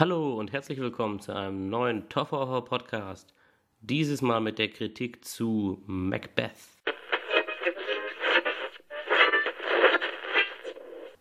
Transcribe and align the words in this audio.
Hallo 0.00 0.32
und 0.38 0.50
herzlich 0.50 0.80
willkommen 0.80 1.20
zu 1.20 1.34
einem 1.34 1.68
neuen 1.68 2.08
Tough 2.08 2.30
Horror 2.30 2.64
Podcast. 2.64 3.34
Dieses 3.82 4.22
Mal 4.22 4.40
mit 4.40 4.58
der 4.58 4.70
Kritik 4.70 5.26
zu 5.26 5.82
Macbeth. 5.84 6.56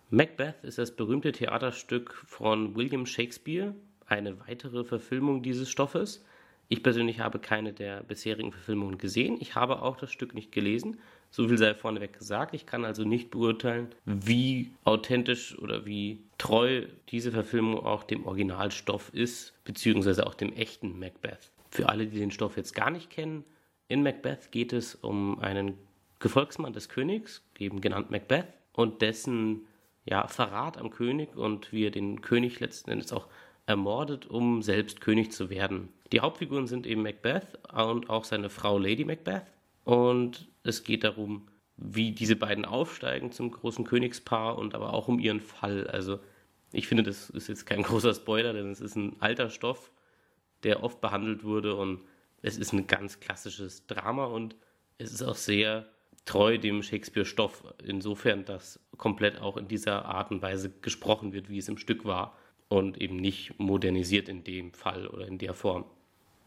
Macbeth 0.09 0.63
ist 0.63 0.77
das 0.77 0.95
berühmte 0.95 1.34
Theaterstück 1.34 2.13
von 2.26 2.77
William 2.77 3.05
Shakespeare, 3.05 3.76
eine 4.05 4.39
weitere 4.48 4.86
Verfilmung 4.86 5.43
dieses 5.43 5.70
Stoffes. 5.70 6.23
Ich 6.72 6.84
persönlich 6.84 7.20
habe 7.20 7.40
keine 7.40 7.74
der 7.74 8.04
bisherigen 8.04 8.52
Verfilmungen 8.52 9.00
gesehen. 9.00 9.38
Ich 9.40 9.56
habe 9.56 9.82
auch 9.82 9.98
das 9.98 10.12
Stück 10.12 10.36
nicht 10.36 10.52
gelesen. 10.52 11.00
So 11.32 11.48
viel 11.48 11.58
sei 11.58 11.73
vorneweg 11.73 12.18
gesagt. 12.18 12.54
Ich 12.54 12.68
kann 12.68 12.86
also 12.86 13.04
nicht 13.04 13.32
beurteilen, 13.32 13.88
wie 14.05 14.72
authentisch 14.84 15.58
oder 15.58 15.88
wie 15.88 16.22
treu 16.38 16.86
diese 17.10 17.32
Verfilmung 17.32 17.84
auch 17.84 18.04
dem 18.04 18.26
Originalstoff 18.26 19.12
ist, 19.13 19.54
beziehungsweise 19.63 20.27
auch 20.27 20.36
dem 20.36 20.54
echten 20.54 21.00
Macbeth. 21.00 21.52
Für 21.72 21.90
alle, 21.90 22.05
die 22.05 22.20
den 22.20 22.32
Stoff 22.32 22.55
jetzt 22.55 22.76
gar 22.76 22.91
nicht 22.91 23.10
kennen, 23.10 23.44
in 23.88 24.04
Macbeth 24.04 24.52
geht 24.52 24.72
es 24.72 24.94
um 24.94 25.40
einen 25.40 25.76
Gefolgsmann 26.20 26.74
des 26.74 26.88
Königs, 26.88 27.44
eben 27.58 27.82
genannt 27.82 28.12
Macbeth, 28.12 28.48
und 28.74 29.02
dessen 29.02 29.66
ja, 30.05 30.27
Verrat 30.27 30.77
am 30.77 30.91
König 30.91 31.36
und 31.36 31.72
wie 31.72 31.88
er 31.88 31.91
den 31.91 32.22
König 32.22 32.60
letzten 32.60 32.91
Endes 32.91 33.12
auch 33.12 33.27
ermordet, 33.70 34.26
um 34.26 34.64
selbst 34.64 35.00
König 35.00 35.32
zu 35.32 35.52
werden. 35.52 35.90
Die 36.12 36.22
Hauptfiguren 36.22 36.66
sind 36.66 36.88
eben 36.88 37.04
Macbeth 37.04 37.60
und 37.72 38.10
auch 38.10 38.23
seine 38.26 38.50
Frau 38.50 38.80
Lady 38.80 39.05
Macbeth. 39.05 39.46
Und 39.84 40.50
es 40.64 40.84
geht 40.84 41.04
darum, 41.04 41.48
wie 41.77 42.12
diese 42.12 42.35
beiden 42.35 42.66
aufsteigen 42.66 43.32
zum 43.32 43.52
großen 43.52 43.85
Königspaar 43.85 44.58
und 44.58 44.74
aber 44.74 44.93
auch 44.93 45.08
um 45.08 45.20
ihren 45.20 45.40
Fall. 45.40 45.85
Also 45.88 46.20
ich 46.71 46.88
finde, 46.88 47.04
das 47.04 47.30
ist 47.30 47.48
jetzt 47.48 47.68
kein 47.68 47.84
großer 47.84 48.16
Spoiler, 48.16 48.54
denn 48.54 48.71
es 48.71 48.82
ist 48.82 48.96
ein 48.96 49.16
alter 49.20 49.52
Stoff, 49.52 49.91
der 50.63 50.84
oft 50.84 50.99
behandelt 50.99 51.43
wurde 51.43 51.76
und 51.76 52.02
es 52.41 52.58
ist 52.58 52.74
ein 52.74 52.88
ganz 52.88 53.20
klassisches 53.20 53.86
Drama 53.86 54.26
und 54.26 54.55
es 54.98 55.12
ist 55.12 55.21
auch 55.21 55.36
sehr 55.36 55.86
treu 56.26 56.58
dem 56.58 56.82
Shakespeare-Stoff, 56.82 57.63
insofern, 57.84 58.46
dass 58.46 58.80
komplett 58.98 59.40
auch 59.40 59.58
in 59.58 59.68
dieser 59.68 60.05
Art 60.05 60.32
und 60.32 60.41
Weise 60.41 60.71
gesprochen 60.82 61.34
wird, 61.34 61.49
wie 61.49 61.60
es 61.60 61.70
im 61.70 61.77
Stück 61.77 62.04
war 62.04 62.36
und 62.70 63.01
eben 63.01 63.17
nicht 63.17 63.59
modernisiert 63.59 64.29
in 64.29 64.44
dem 64.44 64.72
Fall 64.72 65.07
oder 65.07 65.28
in 65.28 65.38
der 65.38 65.53
Form. 65.53 65.85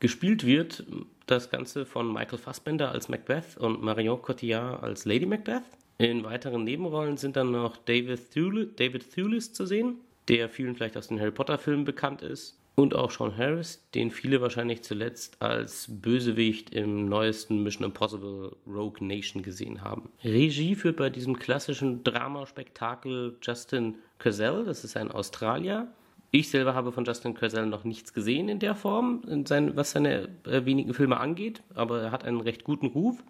Gespielt 0.00 0.44
wird 0.46 0.84
das 1.26 1.50
Ganze 1.50 1.86
von 1.86 2.12
Michael 2.12 2.38
Fassbender 2.38 2.90
als 2.90 3.08
Macbeth 3.08 3.56
und 3.58 3.82
Marion 3.82 4.20
Cotillard 4.20 4.82
als 4.82 5.04
Lady 5.04 5.26
Macbeth. 5.26 5.62
In 5.98 6.24
weiteren 6.24 6.64
Nebenrollen 6.64 7.16
sind 7.16 7.36
dann 7.36 7.52
noch 7.52 7.76
David 7.76 8.30
Thewlis, 8.32 8.70
David 8.76 9.12
Thewlis 9.12 9.52
zu 9.52 9.66
sehen, 9.66 10.00
der 10.28 10.48
vielen 10.48 10.74
vielleicht 10.74 10.96
aus 10.96 11.08
den 11.08 11.20
Harry 11.20 11.30
Potter 11.30 11.58
Filmen 11.58 11.84
bekannt 11.84 12.22
ist. 12.22 12.58
Und 12.74 12.96
auch 12.96 13.10
Sean 13.10 13.36
Harris, 13.36 13.86
den 13.94 14.10
viele 14.10 14.40
wahrscheinlich 14.40 14.82
zuletzt 14.82 15.40
als 15.42 15.86
Bösewicht 15.88 16.70
im 16.70 17.06
neuesten 17.06 17.62
Mission 17.62 17.84
Impossible 17.84 18.56
Rogue 18.66 19.06
Nation 19.06 19.42
gesehen 19.42 19.82
haben. 19.82 20.10
Regie 20.24 20.74
führt 20.74 20.96
bei 20.96 21.10
diesem 21.10 21.38
klassischen 21.38 22.02
Dramaspektakel 22.02 23.36
Justin 23.42 23.96
Cazell, 24.18 24.64
das 24.64 24.84
ist 24.84 24.96
ein 24.96 25.12
Australier, 25.12 25.92
ich 26.34 26.48
selber 26.48 26.74
habe 26.74 26.92
von 26.92 27.04
Justin 27.04 27.34
Curzel 27.34 27.66
noch 27.66 27.84
nichts 27.84 28.14
gesehen 28.14 28.48
in 28.48 28.58
der 28.58 28.74
Form, 28.74 29.22
in 29.28 29.44
sein, 29.44 29.76
was 29.76 29.90
seine 29.90 30.30
äh, 30.44 30.64
wenigen 30.64 30.94
Filme 30.94 31.20
angeht, 31.20 31.62
aber 31.74 32.00
er 32.00 32.10
hat 32.10 32.24
einen 32.24 32.40
recht 32.40 32.64
guten 32.64 32.86
Ruf 32.86 33.22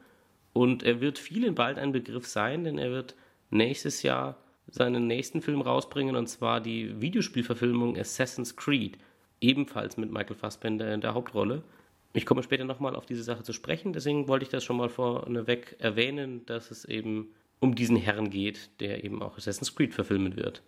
und 0.52 0.84
er 0.84 1.00
wird 1.00 1.18
vielen 1.18 1.56
bald 1.56 1.78
ein 1.78 1.90
Begriff 1.90 2.28
sein, 2.28 2.62
denn 2.62 2.78
er 2.78 2.92
wird 2.92 3.16
nächstes 3.50 4.04
Jahr 4.04 4.36
seinen 4.68 5.08
nächsten 5.08 5.42
Film 5.42 5.62
rausbringen 5.62 6.14
und 6.14 6.28
zwar 6.28 6.60
die 6.60 7.00
Videospielverfilmung 7.00 7.98
Assassin's 7.98 8.54
Creed, 8.54 8.98
ebenfalls 9.40 9.96
mit 9.96 10.12
Michael 10.12 10.36
Fassbender 10.36 10.94
in 10.94 11.00
der 11.00 11.14
Hauptrolle. 11.14 11.64
Ich 12.12 12.24
komme 12.24 12.44
später 12.44 12.64
nochmal 12.64 12.94
auf 12.94 13.04
diese 13.04 13.24
Sache 13.24 13.42
zu 13.42 13.52
sprechen, 13.52 13.92
deswegen 13.92 14.28
wollte 14.28 14.44
ich 14.44 14.50
das 14.50 14.62
schon 14.62 14.76
mal 14.76 14.88
vorneweg 14.88 15.74
erwähnen, 15.80 16.46
dass 16.46 16.70
es 16.70 16.84
eben 16.84 17.30
um 17.58 17.74
diesen 17.74 17.96
Herrn 17.96 18.30
geht, 18.30 18.70
der 18.78 19.02
eben 19.02 19.22
auch 19.22 19.36
Assassin's 19.36 19.74
Creed 19.74 19.92
verfilmen 19.92 20.36
wird 20.36 20.62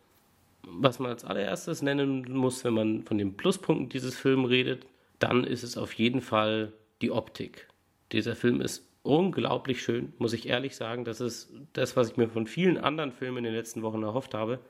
was 0.68 0.98
man 0.98 1.10
als 1.10 1.24
allererstes 1.24 1.82
nennen 1.82 2.24
muss, 2.32 2.64
wenn 2.64 2.74
man 2.74 3.02
von 3.02 3.18
den 3.18 3.36
Pluspunkten 3.36 3.88
dieses 3.88 4.16
Films 4.16 4.48
redet, 4.48 4.86
dann 5.18 5.44
ist 5.44 5.62
es 5.62 5.76
auf 5.76 5.92
jeden 5.94 6.20
Fall 6.20 6.72
die 7.02 7.10
Optik. 7.10 7.68
Dieser 8.12 8.36
Film 8.36 8.60
ist 8.60 8.88
unglaublich 9.02 9.82
schön, 9.82 10.12
muss 10.18 10.32
ich 10.32 10.48
ehrlich 10.48 10.76
sagen. 10.76 11.04
Das 11.04 11.20
ist 11.20 11.52
das, 11.72 11.96
was 11.96 12.10
ich 12.10 12.16
mir 12.16 12.28
von 12.28 12.46
vielen 12.46 12.78
anderen 12.78 13.12
Filmen 13.12 13.38
in 13.38 13.44
den 13.44 13.54
letzten 13.54 13.82
Wochen 13.82 14.02
erhofft 14.02 14.34
habe, 14.34 14.60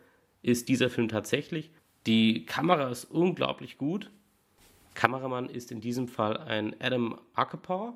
ist 0.43 0.69
dieser 0.69 0.91
Film 0.91 1.09
tatsächlich. 1.09 1.71
Die 2.07 2.45
Kamera 2.45 2.91
ist 2.91 3.05
unglaublich 3.07 3.79
gut. 3.79 4.11
Kameramann 4.95 5.49
ist 5.49 5.73
in 5.73 5.81
diesem 5.81 6.09
Fall 6.09 6.37
ein 6.37 6.75
Adam 6.81 7.19
Ackepaw. 7.35 7.95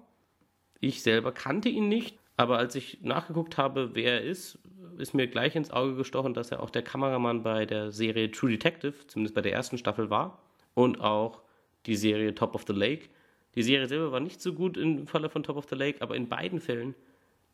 Ich 0.80 1.03
selber 1.03 1.32
kannte 1.32 1.69
ihn 1.69 1.88
nicht, 1.88 2.19
aber 2.38 2.56
als 2.59 2.76
ich 2.76 3.03
nachgeguckt 3.03 3.59
habe, 3.59 3.91
wer 3.94 4.12
er 4.12 4.22
ist, 4.22 4.60
ist 4.97 5.12
mir 5.12 5.26
gleich 5.26 5.56
ins 5.56 5.72
Auge 5.72 5.97
gestochen, 5.97 6.34
dass 6.34 6.53
er 6.53 6.62
auch 6.62 6.71
der 6.71 6.82
Kameramann 6.82 7.43
bei 7.43 7.66
der 7.66 7.91
Serie 7.91 8.31
True 8.31 8.50
Detective, 8.50 8.94
zumindest 9.09 9.34
bei 9.34 9.43
der 9.43 9.53
ersten 9.53 9.76
Staffel 9.76 10.09
war, 10.09 10.41
und 10.75 11.00
auch 11.00 11.43
die 11.87 11.97
Serie 11.97 12.32
Top 12.37 12.54
of 12.54 12.65
the 12.69 12.72
Lake. 12.72 13.09
Die 13.56 13.65
Serie 13.65 13.88
selber 13.88 14.12
war 14.12 14.21
nicht 14.21 14.41
so 14.41 14.53
gut 14.53 14.77
im 14.77 15.09
Falle 15.09 15.28
von 15.28 15.43
Top 15.43 15.56
of 15.56 15.66
the 15.69 15.75
Lake, 15.75 16.00
aber 16.00 16.15
in 16.15 16.28
beiden 16.28 16.60
Fällen 16.60 16.94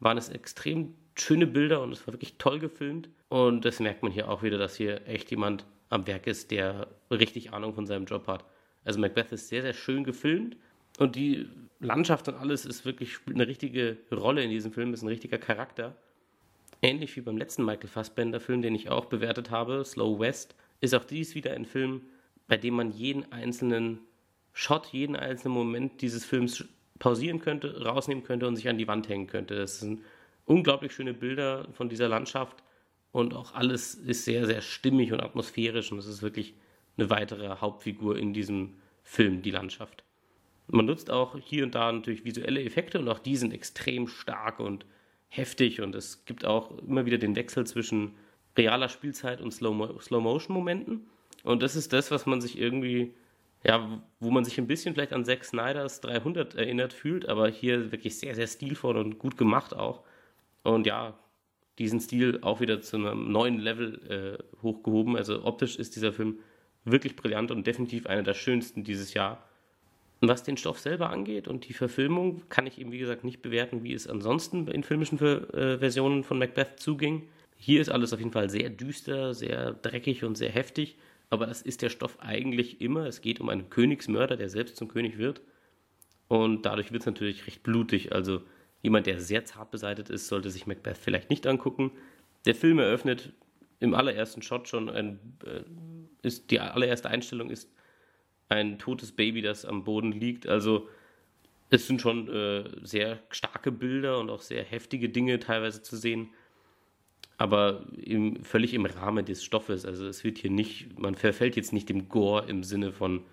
waren 0.01 0.19
es 0.19 0.29
extrem 0.29 0.95
schöne 1.17 1.47
Bilder 1.47 1.81
und 1.81 1.93
es 1.93 2.07
war 2.07 2.13
wirklich 2.13 2.37
toll 2.37 2.59
gefilmt. 2.59 3.09
Und 3.31 3.65
das 3.65 3.81
merkt 3.81 4.03
man 4.03 4.13
hier 4.13 4.31
auch 4.31 4.43
wieder, 4.43 4.59
dass 4.59 4.77
hier 4.77 5.09
echt 5.09 5.31
jemand 5.31 5.65
am 5.89 6.07
Werk 6.07 6.27
ist, 6.27 6.51
der 6.51 6.89
richtig 7.11 7.55
Ahnung 7.55 7.73
von 7.73 7.87
seinem 7.87 8.05
Job 8.05 8.27
hat. 8.27 8.45
Also 8.85 9.01
Macbeth 9.01 9.33
ist 9.33 9.49
sehr, 9.49 9.63
sehr 9.63 9.73
schön 9.73 10.05
gefilmt 10.05 10.59
und 10.99 11.17
die 11.17 11.49
Landschaft 11.81 12.29
und 12.29 12.35
alles 12.35 12.65
ist 12.65 12.85
wirklich 12.85 13.19
eine 13.27 13.47
richtige 13.47 13.99
Rolle 14.11 14.43
in 14.43 14.51
diesem 14.51 14.73
Film, 14.73 14.95
ist 14.95 15.03
ein 15.03 15.09
richtiger 15.09 15.39
Charakter. 15.39 15.97
Ähnlich 16.83 17.17
wie 17.17 17.21
beim 17.21 17.37
letzten 17.37 17.65
Michael 17.65 17.89
Fassbender-Film, 17.89 18.63
den 18.63 18.75
ich 18.75 18.91
auch 18.91 19.07
bewertet 19.07 19.51
habe, 19.51 19.85
Slow 19.85 20.19
West, 20.19 20.55
ist 20.81 20.95
auch 20.95 21.05
dies 21.05 21.35
wieder 21.35 21.53
ein 21.53 21.65
Film, 21.65 22.03
bei 22.47 22.57
dem 22.57 22.75
man 22.75 22.91
jeden 22.91 23.31
einzelnen 23.33 24.01
Shot, 24.53 24.87
jeden 24.89 25.17
einzelnen 25.17 25.55
Moment 25.55 26.01
dieses 26.03 26.25
Films 26.25 26.65
pausieren 26.99 27.41
könnte, 27.41 27.85
rausnehmen 27.85 28.23
könnte 28.23 28.47
und 28.47 28.57
sich 28.57 28.69
an 28.69 28.79
die 28.79 28.87
Wand 28.87 29.09
hängen 29.09 29.27
könnte. 29.27 29.57
Das 29.57 29.81
sind 29.81 30.03
unglaublich 30.45 30.93
schöne 30.93 31.15
Bilder 31.15 31.67
von 31.73 31.89
dieser 31.89 32.09
Landschaft 32.09 32.63
und 33.13 33.35
auch 33.35 33.55
alles 33.55 33.95
ist 33.95 34.25
sehr, 34.25 34.47
sehr 34.47 34.61
stimmig 34.61 35.13
und 35.13 35.21
atmosphärisch 35.21 35.91
und 35.91 35.99
es 35.99 36.07
ist 36.07 36.23
wirklich 36.23 36.55
eine 36.97 37.11
weitere 37.11 37.49
Hauptfigur 37.61 38.17
in 38.19 38.33
diesem 38.33 38.75
Film, 39.03 39.43
die 39.43 39.51
Landschaft. 39.51 40.04
Man 40.67 40.87
nutzt 40.87 41.11
auch 41.11 41.39
hier 41.39 41.65
und 41.65 41.75
da 41.75 41.93
natürlich 41.93 42.25
visuelle 42.25 42.63
Effekte 42.63 42.99
und 42.99 43.09
auch 43.09 43.19
die 43.19 43.37
sind 43.37 43.53
extrem 43.53 44.09
stark 44.09 44.61
und 44.61 44.87
heftig 45.29 45.81
und 45.81 45.95
es 45.95 46.25
gibt 46.25 46.45
auch 46.45 46.79
immer 46.79 47.07
wieder 47.07 47.19
den 47.19 47.37
Wechsel 47.37 47.67
zwischen 47.67 48.15
realer 48.57 48.89
Spielzeit 48.89 49.41
und 49.41 49.51
Slow-Motion-Momenten. 49.53 51.07
Und 51.43 51.63
das 51.63 51.77
ist 51.77 51.93
das, 51.93 52.11
was 52.11 52.25
man 52.25 52.41
sich 52.41 52.59
irgendwie, 52.59 53.13
ja, 53.65 54.03
wo 54.21 54.31
man 54.31 54.45
sich 54.45 54.59
ein 54.59 54.67
bisschen 54.67 54.95
vielleicht 54.95 55.13
an 55.13 55.25
Zack 55.25 55.45
Snyders 55.45 56.01
300 56.01 56.55
erinnert 56.55 56.93
fühlt, 56.93 57.29
aber 57.29 57.49
hier 57.49 57.93
wirklich 57.93 58.19
sehr, 58.19 58.35
sehr 58.35 58.47
stilvoll 58.47 58.97
und 58.97 59.19
gut 59.19 59.37
gemacht 59.37 59.75
auch. 59.75 60.05
Und 60.63 60.87
ja, 60.87 61.19
diesen 61.79 62.01
Stil 62.01 62.39
auch 62.43 62.61
wieder 62.61 62.81
zu 62.81 62.97
einem 62.97 63.31
neuen 63.31 63.59
Level 63.59 64.39
äh, 64.41 64.63
hochgehoben. 64.63 65.17
Also 65.17 65.45
optisch 65.45 65.77
ist 65.77 65.97
dieser 65.97 66.13
Film 66.13 66.39
wirklich 66.85 67.17
brillant 67.17 67.51
und 67.51 67.67
definitiv 67.67 68.07
einer 68.07 68.23
der 68.23 68.35
schönsten 68.35 68.85
dieses 68.85 69.15
Jahr. 69.15 69.45
Was 70.21 70.43
den 70.43 70.57
Stoff 70.57 70.79
selber 70.79 71.11
angeht 71.11 71.49
und 71.49 71.69
die 71.69 71.73
Verfilmung, 71.75 72.43
kann 72.49 72.67
ich 72.67 72.79
eben, 72.79 72.93
wie 72.93 72.99
gesagt, 72.99 73.25
nicht 73.25 73.43
bewerten, 73.43 73.83
wie 73.83 73.93
es 73.93 74.07
ansonsten 74.07 74.69
in 74.69 74.83
filmischen 74.83 75.19
äh, 75.21 75.79
Versionen 75.79 76.25
von 76.25 76.39
Macbeth 76.39 76.81
zuging. 76.81 77.29
Hier 77.57 77.81
ist 77.81 77.91
alles 77.91 78.13
auf 78.13 78.19
jeden 78.19 78.33
Fall 78.33 78.51
sehr 78.51 78.71
düster, 78.71 79.35
sehr 79.35 79.73
dreckig 79.73 80.25
und 80.25 80.37
sehr 80.37 80.51
heftig, 80.51 80.97
aber 81.31 81.47
das 81.47 81.63
ist 81.63 81.83
der 81.83 81.91
Stoff 81.91 82.19
eigentlich 82.21 82.81
immer. 82.81 83.07
Es 83.07 83.21
geht 83.21 83.41
um 83.41 83.49
einen 83.49 83.71
Königsmörder, 83.71 84.37
der 84.37 84.49
selbst 84.49 84.77
zum 84.77 84.89
König 84.89 85.19
wird. 85.19 85.41
Und 86.29 86.65
dadurch 86.65 86.93
wird 86.93 87.03
es 87.03 87.07
natürlich 87.07 87.47
recht 87.47 87.63
blutig. 87.63 88.13
Also 88.13 88.43
jemand, 88.83 89.07
der 89.07 89.21
sehr 89.21 89.45
zart 89.45 89.71
beseitigt 89.71 90.11
ist, 90.11 90.29
sollte 90.29 90.51
sich 90.51 90.67
Macbeth 90.67 90.97
vielleicht 90.97 91.31
nicht 91.31 91.47
angucken. 91.47 91.93
Der 92.47 92.55
Film 92.55 92.79
eröffnet 92.79 93.33
im 93.81 93.95
allerersten 93.95 94.43
Shot 94.43 94.69
schon 94.69 94.89
ein, 94.89 95.19
äh, 95.45 95.63
ist 96.27 96.51
die 96.51 96.61
allererste 96.61 97.11
Einstellung 97.11 97.51
ist 97.51 97.71
ein 98.49 98.79
totes 98.79 99.13
Baby, 99.13 99.43
das 99.43 99.65
am 99.65 99.85
Boden 99.85 100.13
liegt. 100.13 100.47
Also 100.47 100.89
es 101.71 101.87
sind 101.87 102.01
schon 102.01 102.29
äh, 102.29 102.65
sehr 102.83 103.21
starke 103.31 103.73
Bilder 103.73 104.19
und 104.19 104.31
auch 104.31 104.43
sehr 104.43 104.63
heftige 104.63 105.09
Dinge 105.09 105.39
teilweise 105.41 105.83
zu 105.83 105.97
sehen. 105.97 106.29
Aber 107.37 107.85
im, 107.97 108.45
völlig 108.45 108.75
im 108.75 108.87
Rahmen 108.87 109.25
des 109.25 109.43
Stoffes. 109.43 109.85
Also 109.85 110.07
es 110.07 110.23
wird 110.23 110.39
hier 110.39 110.51
nicht, 110.51 110.99
man 110.99 111.15
verfällt 111.17 111.57
jetzt 111.57 111.73
nicht 111.73 111.89
dem 111.89 112.09
Gore 112.09 112.47
im 112.49 112.63
Sinne 112.63 112.93
von 112.93 113.25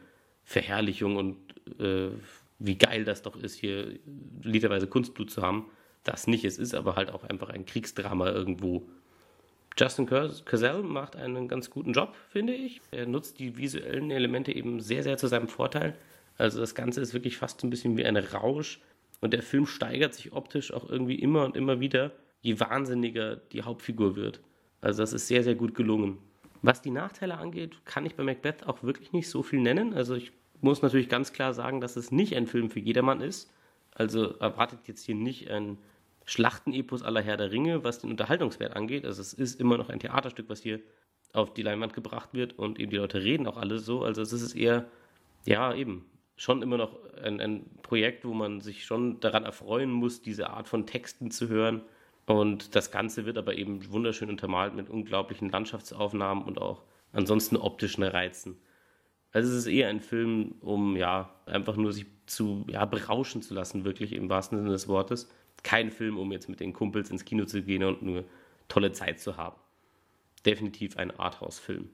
Verherrlichung 0.43 1.17
und 1.17 1.37
äh, 1.79 2.09
wie 2.57 2.77
geil 2.77 3.05
das 3.05 3.21
doch 3.21 3.35
ist, 3.35 3.55
hier 3.55 3.99
literweise 4.41 4.87
Kunstblut 4.87 5.29
zu 5.29 5.41
haben. 5.41 5.69
Das 6.03 6.25
nicht. 6.25 6.45
Es 6.45 6.57
ist 6.57 6.73
aber 6.73 6.95
halt 6.95 7.11
auch 7.11 7.23
einfach 7.23 7.49
ein 7.49 7.65
Kriegsdrama 7.65 8.29
irgendwo. 8.31 8.87
Justin 9.77 10.05
Cazell 10.05 10.83
macht 10.83 11.15
einen 11.15 11.47
ganz 11.47 11.69
guten 11.69 11.93
Job, 11.93 12.15
finde 12.29 12.53
ich. 12.53 12.81
Er 12.91 13.05
nutzt 13.05 13.39
die 13.39 13.57
visuellen 13.57 14.11
Elemente 14.11 14.53
eben 14.53 14.81
sehr, 14.81 15.03
sehr 15.03 15.17
zu 15.17 15.27
seinem 15.27 15.47
Vorteil. 15.47 15.95
Also 16.37 16.59
das 16.59 16.75
Ganze 16.75 17.01
ist 17.01 17.13
wirklich 17.13 17.37
fast 17.37 17.63
ein 17.63 17.69
bisschen 17.69 17.97
wie 17.97 18.05
ein 18.05 18.17
Rausch. 18.17 18.81
Und 19.21 19.33
der 19.33 19.43
Film 19.43 19.65
steigert 19.65 20.13
sich 20.13 20.33
optisch 20.33 20.73
auch 20.73 20.89
irgendwie 20.89 21.15
immer 21.15 21.45
und 21.45 21.55
immer 21.55 21.79
wieder, 21.79 22.11
je 22.41 22.59
wahnsinniger 22.59 23.35
die 23.35 23.61
Hauptfigur 23.61 24.15
wird. 24.15 24.41
Also 24.81 25.03
das 25.03 25.13
ist 25.13 25.27
sehr, 25.27 25.43
sehr 25.43 25.55
gut 25.55 25.75
gelungen. 25.75 26.17
Was 26.63 26.81
die 26.81 26.91
Nachteile 26.91 27.37
angeht, 27.37 27.77
kann 27.85 28.05
ich 28.05 28.15
bei 28.15 28.23
Macbeth 28.23 28.67
auch 28.67 28.83
wirklich 28.83 29.13
nicht 29.13 29.29
so 29.29 29.43
viel 29.43 29.61
nennen. 29.61 29.93
Also 29.93 30.15
ich 30.15 30.31
muss 30.59 30.81
natürlich 30.81 31.09
ganz 31.09 31.33
klar 31.33 31.53
sagen, 31.53 31.81
dass 31.81 31.95
es 31.95 32.11
nicht 32.11 32.35
ein 32.35 32.47
Film 32.47 32.69
für 32.69 32.79
jedermann 32.79 33.21
ist. 33.21 33.51
Also 33.93 34.35
erwartet 34.37 34.79
jetzt 34.87 35.05
hier 35.05 35.15
nicht 35.15 35.49
ein 35.49 35.77
Schlachtenepos 36.25 37.03
aller 37.03 37.21
Herr 37.21 37.37
der 37.37 37.51
Ringe, 37.51 37.83
was 37.83 37.99
den 37.99 38.11
Unterhaltungswert 38.11 38.75
angeht. 38.75 39.05
Also 39.05 39.21
es 39.21 39.33
ist 39.33 39.59
immer 39.59 39.77
noch 39.77 39.89
ein 39.89 39.99
Theaterstück, 39.99 40.49
was 40.49 40.61
hier 40.61 40.79
auf 41.33 41.53
die 41.53 41.63
Leinwand 41.63 41.93
gebracht 41.93 42.29
wird 42.33 42.57
und 42.57 42.79
eben 42.79 42.91
die 42.91 42.97
Leute 42.97 43.23
reden 43.23 43.47
auch 43.47 43.57
alle 43.57 43.79
so. 43.79 44.03
Also 44.03 44.21
es 44.21 44.33
ist 44.33 44.53
eher, 44.53 44.85
ja, 45.45 45.73
eben 45.73 46.05
schon 46.35 46.61
immer 46.61 46.77
noch 46.77 46.97
ein, 47.23 47.39
ein 47.39 47.65
Projekt, 47.83 48.25
wo 48.25 48.33
man 48.33 48.61
sich 48.61 48.85
schon 48.85 49.19
daran 49.19 49.45
erfreuen 49.45 49.91
muss, 49.91 50.21
diese 50.21 50.49
Art 50.49 50.67
von 50.67 50.85
Texten 50.85 51.31
zu 51.31 51.47
hören. 51.47 51.81
Und 52.25 52.75
das 52.75 52.91
Ganze 52.91 53.25
wird 53.25 53.37
aber 53.37 53.55
eben 53.55 53.91
wunderschön 53.91 54.29
untermalt 54.29 54.75
mit 54.75 54.89
unglaublichen 54.89 55.49
Landschaftsaufnahmen 55.49 56.43
und 56.43 56.61
auch 56.61 56.83
ansonsten 57.13 57.57
optischen 57.57 58.03
Reizen. 58.03 58.57
Also 59.31 59.49
es 59.51 59.57
ist 59.57 59.67
eher 59.67 59.89
ein 59.89 60.01
Film, 60.01 60.55
um 60.61 60.95
ja 60.97 61.33
einfach 61.45 61.77
nur 61.77 61.93
sich 61.93 62.05
zu 62.25 62.65
ja, 62.69 62.85
berauschen 62.85 63.41
zu 63.41 63.53
lassen, 63.53 63.85
wirklich 63.85 64.13
im 64.13 64.29
wahrsten 64.29 64.57
Sinne 64.57 64.71
des 64.71 64.87
Wortes. 64.87 65.29
Kein 65.63 65.91
Film, 65.91 66.17
um 66.17 66.31
jetzt 66.31 66.49
mit 66.49 66.59
den 66.59 66.73
Kumpels 66.73 67.09
ins 67.09 67.25
Kino 67.25 67.45
zu 67.45 67.61
gehen 67.61 67.83
und 67.83 68.01
nur 68.01 68.25
tolle 68.67 68.91
Zeit 68.91 69.19
zu 69.19 69.37
haben. 69.37 69.57
Definitiv 70.45 70.97
ein 70.97 71.11
Arthouse-Film. 71.11 71.89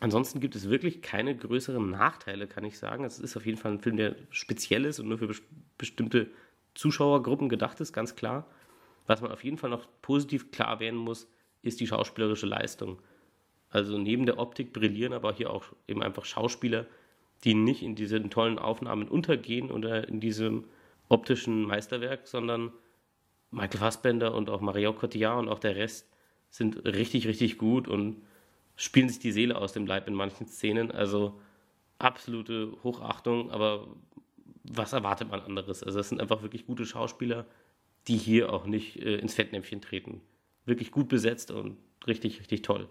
Ansonsten 0.00 0.40
gibt 0.40 0.56
es 0.56 0.68
wirklich 0.68 1.00
keine 1.00 1.36
größeren 1.36 1.90
Nachteile, 1.90 2.46
kann 2.46 2.64
ich 2.64 2.78
sagen. 2.78 3.04
Es 3.04 3.18
ist 3.18 3.36
auf 3.36 3.46
jeden 3.46 3.58
Fall 3.58 3.72
ein 3.72 3.80
Film, 3.80 3.96
der 3.96 4.16
speziell 4.30 4.84
ist 4.84 4.98
und 4.98 5.08
nur 5.08 5.18
für 5.18 5.30
bestimmte 5.78 6.28
Zuschauergruppen 6.74 7.48
gedacht 7.48 7.80
ist, 7.80 7.92
ganz 7.92 8.16
klar. 8.16 8.46
Was 9.06 9.20
man 9.20 9.30
auf 9.30 9.44
jeden 9.44 9.58
Fall 9.58 9.70
noch 9.70 9.86
positiv 10.00 10.50
klar 10.50 10.68
erwähnen 10.68 10.98
muss, 10.98 11.28
ist 11.62 11.80
die 11.80 11.86
schauspielerische 11.86 12.46
Leistung. 12.46 13.00
Also 13.70 13.96
neben 13.96 14.26
der 14.26 14.38
Optik 14.38 14.72
brillieren 14.72 15.12
aber 15.12 15.32
hier 15.32 15.50
auch 15.50 15.66
eben 15.88 16.02
einfach 16.02 16.24
Schauspieler, 16.24 16.86
die 17.44 17.54
nicht 17.54 17.82
in 17.82 17.94
diesen 17.94 18.30
tollen 18.30 18.58
Aufnahmen 18.58 19.08
untergehen 19.08 19.70
oder 19.70 20.08
in 20.08 20.20
diesem 20.20 20.64
optischen 21.08 21.62
Meisterwerk, 21.62 22.26
sondern 22.26 22.72
Michael 23.52 23.78
Fassbender 23.78 24.34
und 24.34 24.50
auch 24.50 24.60
Mario 24.60 24.92
Cotillard 24.92 25.38
und 25.38 25.48
auch 25.48 25.58
der 25.60 25.76
Rest 25.76 26.08
sind 26.50 26.84
richtig, 26.84 27.26
richtig 27.28 27.58
gut 27.58 27.86
und 27.86 28.22
spielen 28.76 29.08
sich 29.08 29.20
die 29.20 29.32
Seele 29.32 29.56
aus 29.56 29.72
dem 29.72 29.86
Leib 29.86 30.08
in 30.08 30.14
manchen 30.14 30.46
Szenen. 30.48 30.90
Also 30.90 31.38
absolute 31.98 32.72
Hochachtung, 32.82 33.50
aber 33.50 33.86
was 34.64 34.92
erwartet 34.92 35.30
man 35.30 35.40
anderes? 35.40 35.82
Also 35.82 36.00
es 36.00 36.08
sind 36.08 36.20
einfach 36.20 36.42
wirklich 36.42 36.66
gute 36.66 36.86
Schauspieler, 36.86 37.46
die 38.08 38.16
hier 38.16 38.52
auch 38.52 38.66
nicht 38.66 38.96
äh, 38.96 39.16
ins 39.16 39.34
Fettnäpfchen 39.34 39.80
treten. 39.80 40.20
Wirklich 40.64 40.90
gut 40.90 41.08
besetzt 41.08 41.50
und 41.50 41.76
richtig, 42.06 42.40
richtig 42.40 42.62
toll. 42.62 42.88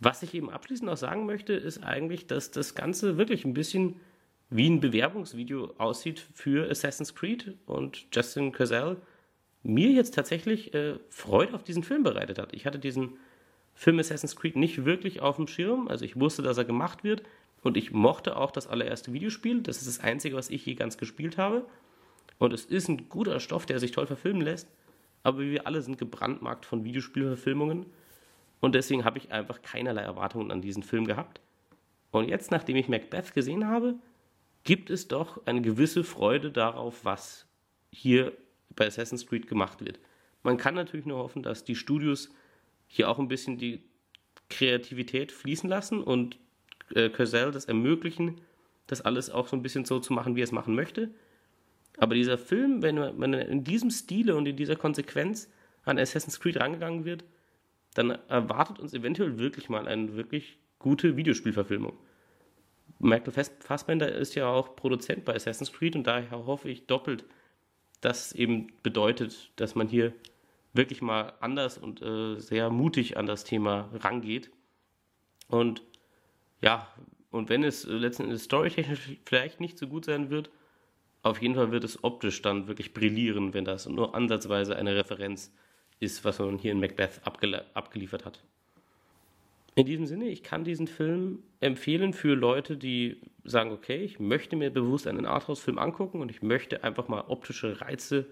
Was 0.00 0.22
ich 0.22 0.34
eben 0.34 0.50
abschließend 0.50 0.88
noch 0.88 0.96
sagen 0.96 1.26
möchte, 1.26 1.54
ist 1.54 1.82
eigentlich, 1.82 2.26
dass 2.26 2.50
das 2.50 2.74
Ganze 2.74 3.18
wirklich 3.18 3.44
ein 3.44 3.54
bisschen 3.54 4.00
wie 4.50 4.68
ein 4.68 4.80
Bewerbungsvideo 4.80 5.74
aussieht 5.78 6.24
für 6.34 6.70
Assassin's 6.70 7.14
Creed 7.14 7.56
und 7.66 8.06
Justin 8.12 8.52
Cazell 8.52 8.96
mir 9.62 9.90
jetzt 9.90 10.14
tatsächlich 10.14 10.72
äh, 10.74 10.98
Freude 11.10 11.54
auf 11.54 11.64
diesen 11.64 11.82
Film 11.82 12.02
bereitet 12.02 12.38
hat. 12.38 12.54
Ich 12.54 12.64
hatte 12.64 12.78
diesen 12.78 13.18
Film 13.74 13.98
Assassin's 13.98 14.36
Creed 14.36 14.56
nicht 14.56 14.84
wirklich 14.84 15.20
auf 15.20 15.36
dem 15.36 15.46
Schirm, 15.46 15.88
also 15.88 16.04
ich 16.04 16.18
wusste, 16.18 16.42
dass 16.42 16.58
er 16.58 16.64
gemacht 16.64 17.04
wird 17.04 17.22
und 17.62 17.76
ich 17.76 17.92
mochte 17.92 18.36
auch 18.36 18.50
das 18.50 18.66
allererste 18.66 19.12
Videospiel. 19.12 19.62
Das 19.62 19.78
ist 19.78 19.88
das 19.88 20.00
einzige, 20.00 20.36
was 20.36 20.50
ich 20.50 20.64
je 20.64 20.74
ganz 20.74 20.96
gespielt 20.96 21.36
habe. 21.38 21.66
Und 22.38 22.52
es 22.52 22.64
ist 22.64 22.88
ein 22.88 23.08
guter 23.08 23.40
Stoff, 23.40 23.66
der 23.66 23.80
sich 23.80 23.90
toll 23.90 24.06
verfilmen 24.06 24.42
lässt, 24.42 24.68
aber 25.24 25.40
wir 25.40 25.66
alle 25.66 25.82
sind 25.82 25.98
gebrandmarkt 25.98 26.64
von 26.64 26.84
Videospielverfilmungen 26.84 27.86
und 28.60 28.74
deswegen 28.74 29.04
habe 29.04 29.18
ich 29.18 29.32
einfach 29.32 29.62
keinerlei 29.62 30.02
Erwartungen 30.02 30.50
an 30.50 30.62
diesen 30.62 30.82
Film 30.82 31.06
gehabt. 31.06 31.40
Und 32.10 32.28
jetzt, 32.28 32.50
nachdem 32.50 32.76
ich 32.76 32.88
Macbeth 32.88 33.34
gesehen 33.34 33.66
habe, 33.66 33.96
gibt 34.68 34.90
es 34.90 35.08
doch 35.08 35.46
eine 35.46 35.62
gewisse 35.62 36.04
Freude 36.04 36.52
darauf, 36.52 37.02
was 37.02 37.46
hier 37.90 38.34
bei 38.76 38.86
Assassin's 38.86 39.26
Creed 39.26 39.48
gemacht 39.48 39.82
wird. 39.82 39.98
Man 40.42 40.58
kann 40.58 40.74
natürlich 40.74 41.06
nur 41.06 41.16
hoffen, 41.16 41.42
dass 41.42 41.64
die 41.64 41.74
Studios 41.74 42.28
hier 42.86 43.08
auch 43.08 43.18
ein 43.18 43.28
bisschen 43.28 43.56
die 43.56 43.80
Kreativität 44.50 45.32
fließen 45.32 45.70
lassen 45.70 46.02
und 46.02 46.36
äh, 46.94 47.08
Cazell 47.08 47.50
das 47.50 47.64
ermöglichen, 47.64 48.42
das 48.86 49.00
alles 49.00 49.30
auch 49.30 49.48
so 49.48 49.56
ein 49.56 49.62
bisschen 49.62 49.86
so 49.86 50.00
zu 50.00 50.12
machen, 50.12 50.36
wie 50.36 50.42
er 50.42 50.44
es 50.44 50.52
machen 50.52 50.74
möchte. 50.74 51.14
Aber 51.96 52.14
dieser 52.14 52.36
Film, 52.36 52.82
wenn 52.82 52.96
man 53.16 53.32
in 53.32 53.64
diesem 53.64 53.88
Stile 53.90 54.36
und 54.36 54.44
in 54.44 54.56
dieser 54.56 54.76
Konsequenz 54.76 55.50
an 55.86 55.98
Assassin's 55.98 56.40
Creed 56.40 56.58
rangegangen 56.58 57.06
wird, 57.06 57.24
dann 57.94 58.10
erwartet 58.28 58.80
uns 58.80 58.92
eventuell 58.92 59.38
wirklich 59.38 59.70
mal 59.70 59.88
eine 59.88 60.14
wirklich 60.14 60.58
gute 60.78 61.16
Videospielverfilmung. 61.16 61.98
Michael 62.98 63.32
Fassbender 63.60 64.12
ist 64.12 64.34
ja 64.34 64.48
auch 64.48 64.74
Produzent 64.74 65.24
bei 65.24 65.34
Assassin's 65.34 65.72
Creed 65.72 65.94
und 65.94 66.06
daher 66.06 66.46
hoffe 66.46 66.68
ich 66.68 66.86
doppelt, 66.86 67.24
dass 68.00 68.32
eben 68.32 68.68
bedeutet, 68.82 69.52
dass 69.56 69.74
man 69.74 69.88
hier 69.88 70.12
wirklich 70.72 71.02
mal 71.02 71.32
anders 71.40 71.78
und 71.78 72.02
äh, 72.02 72.38
sehr 72.38 72.70
mutig 72.70 73.16
an 73.16 73.26
das 73.26 73.44
Thema 73.44 73.88
rangeht. 73.94 74.50
Und 75.48 75.82
ja, 76.60 76.88
und 77.30 77.48
wenn 77.48 77.64
es 77.64 77.84
letzten 77.84 78.24
Endes 78.24 78.44
storytechnisch 78.44 79.16
vielleicht 79.24 79.60
nicht 79.60 79.78
so 79.78 79.86
gut 79.86 80.04
sein 80.04 80.30
wird, 80.30 80.50
auf 81.22 81.42
jeden 81.42 81.54
Fall 81.54 81.70
wird 81.72 81.84
es 81.84 82.02
optisch 82.04 82.42
dann 82.42 82.68
wirklich 82.68 82.94
brillieren, 82.94 83.54
wenn 83.54 83.64
das 83.64 83.88
nur 83.88 84.14
ansatzweise 84.14 84.76
eine 84.76 84.94
Referenz 84.94 85.52
ist 86.00 86.24
was 86.24 86.38
man 86.38 86.58
hier 86.58 86.72
in 86.72 86.80
Macbeth 86.80 87.20
abge 87.24 87.64
abgeliefert 87.74 88.24
hat. 88.24 88.44
In 89.78 89.86
diesem 89.86 90.06
Sinne, 90.06 90.26
ich 90.26 90.42
kann 90.42 90.64
diesen 90.64 90.88
Film 90.88 91.44
empfehlen 91.60 92.12
für 92.12 92.34
Leute, 92.34 92.76
die 92.76 93.20
sagen, 93.44 93.70
okay, 93.70 94.02
ich 94.02 94.18
möchte 94.18 94.56
mir 94.56 94.70
bewusst 94.70 95.06
einen 95.06 95.24
Arthouse-Film 95.24 95.78
angucken 95.78 96.20
und 96.20 96.32
ich 96.32 96.42
möchte 96.42 96.82
einfach 96.82 97.06
mal 97.06 97.20
optische 97.28 97.80
Reize 97.80 98.26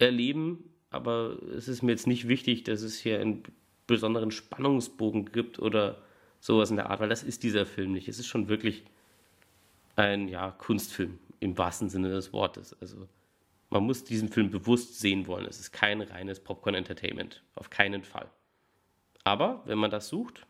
erleben, 0.00 0.64
aber 0.90 1.38
es 1.56 1.68
ist 1.68 1.82
mir 1.82 1.92
jetzt 1.92 2.08
nicht 2.08 2.26
wichtig, 2.26 2.64
dass 2.64 2.82
es 2.82 2.98
hier 2.98 3.20
einen 3.20 3.44
besonderen 3.86 4.32
Spannungsbogen 4.32 5.26
gibt 5.26 5.60
oder 5.60 6.02
sowas 6.40 6.70
in 6.70 6.76
der 6.76 6.90
Art, 6.90 6.98
weil 6.98 7.08
das 7.08 7.22
ist 7.22 7.44
dieser 7.44 7.64
Film 7.64 7.92
nicht. 7.92 8.08
Es 8.08 8.18
ist 8.18 8.26
schon 8.26 8.48
wirklich 8.48 8.82
ein 9.94 10.26
ja, 10.26 10.50
Kunstfilm 10.50 11.20
im 11.38 11.56
wahrsten 11.56 11.88
Sinne 11.88 12.10
des 12.10 12.32
Wortes. 12.32 12.76
Also 12.80 13.06
man 13.70 13.84
muss 13.84 14.02
diesen 14.02 14.28
Film 14.28 14.50
bewusst 14.50 14.98
sehen 14.98 15.28
wollen. 15.28 15.46
Es 15.46 15.60
ist 15.60 15.70
kein 15.70 16.00
reines 16.00 16.40
Popcorn-Entertainment. 16.40 17.44
Auf 17.54 17.70
keinen 17.70 18.02
Fall. 18.02 18.28
Aber 19.22 19.62
wenn 19.66 19.78
man 19.78 19.90
das 19.92 20.08
sucht, 20.08 20.47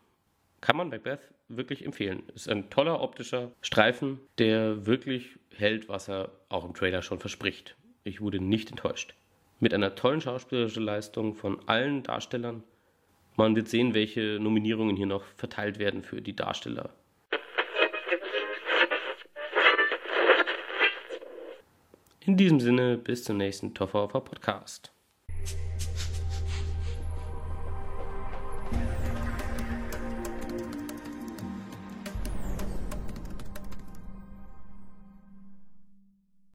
kann 0.61 0.77
man 0.77 0.89
Macbeth 0.89 1.19
wirklich 1.47 1.85
empfehlen. 1.85 2.23
Es 2.29 2.43
ist 2.43 2.49
ein 2.49 2.69
toller 2.69 3.01
optischer 3.01 3.51
Streifen, 3.61 4.19
der 4.37 4.85
wirklich 4.85 5.37
hält, 5.55 5.89
was 5.89 6.07
er 6.07 6.31
auch 6.49 6.65
im 6.65 6.73
Trailer 6.73 7.01
schon 7.01 7.19
verspricht. 7.19 7.75
Ich 8.03 8.21
wurde 8.21 8.39
nicht 8.39 8.69
enttäuscht. 8.69 9.15
Mit 9.59 9.73
einer 9.73 9.95
tollen 9.95 10.21
schauspielerischen 10.21 10.83
Leistung 10.83 11.35
von 11.35 11.67
allen 11.67 12.03
Darstellern. 12.03 12.63
Man 13.35 13.55
wird 13.55 13.67
sehen, 13.67 13.93
welche 13.93 14.39
Nominierungen 14.39 14.95
hier 14.95 15.05
noch 15.05 15.23
verteilt 15.35 15.79
werden 15.79 16.03
für 16.03 16.21
die 16.21 16.35
Darsteller 16.35 16.91
In 22.29 22.37
diesem 22.37 22.59
Sinne, 22.59 22.95
bis 22.95 23.23
zum 23.23 23.37
nächsten 23.37 23.73
Toffer 23.73 24.07
Podcast. 24.07 24.93